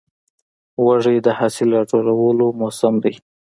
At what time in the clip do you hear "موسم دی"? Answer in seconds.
2.59-3.13